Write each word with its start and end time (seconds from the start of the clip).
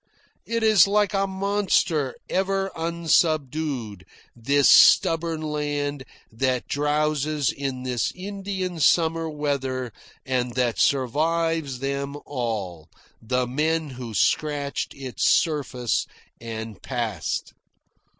It 0.47 0.63
is 0.63 0.87
like 0.87 1.13
a 1.13 1.27
monster 1.27 2.15
ever 2.27 2.71
unsubdued, 2.75 4.03
this 4.35 4.67
stubborn 4.67 5.43
land 5.43 6.05
that 6.31 6.67
drowses 6.67 7.51
in 7.51 7.83
this 7.83 8.11
Indian 8.15 8.79
summer 8.79 9.29
weather 9.29 9.93
and 10.25 10.55
that 10.55 10.79
survives 10.79 11.77
them 11.77 12.17
all, 12.25 12.89
the 13.21 13.45
men 13.45 13.91
who 13.91 14.15
scratched 14.15 14.95
its 14.95 15.31
surface 15.39 16.07
and 16.39 16.81
passed. 16.81 17.53